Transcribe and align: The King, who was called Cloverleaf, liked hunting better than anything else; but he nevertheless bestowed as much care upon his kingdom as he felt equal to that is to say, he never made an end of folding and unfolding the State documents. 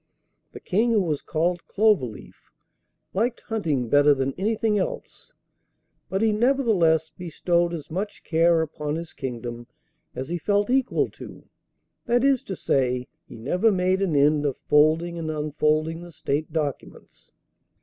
The 0.51 0.59
King, 0.59 0.93
who 0.93 1.01
was 1.01 1.21
called 1.21 1.61
Cloverleaf, 1.67 2.49
liked 3.13 3.41
hunting 3.41 3.87
better 3.87 4.15
than 4.15 4.33
anything 4.35 4.79
else; 4.79 5.31
but 6.09 6.23
he 6.23 6.31
nevertheless 6.31 7.11
bestowed 7.15 7.71
as 7.71 7.91
much 7.91 8.23
care 8.23 8.63
upon 8.63 8.95
his 8.95 9.13
kingdom 9.13 9.67
as 10.15 10.29
he 10.29 10.39
felt 10.39 10.71
equal 10.71 11.11
to 11.11 11.47
that 12.07 12.23
is 12.23 12.41
to 12.45 12.55
say, 12.55 13.09
he 13.27 13.35
never 13.37 13.71
made 13.71 14.01
an 14.01 14.15
end 14.15 14.43
of 14.43 14.57
folding 14.67 15.19
and 15.19 15.29
unfolding 15.29 16.01
the 16.01 16.11
State 16.11 16.51
documents. 16.51 17.31